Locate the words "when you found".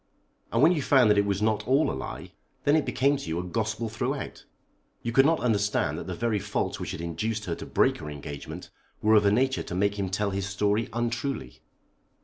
0.63-1.11